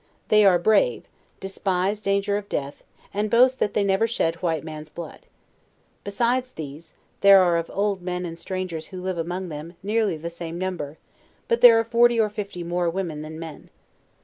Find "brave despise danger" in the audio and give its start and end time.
0.57-2.35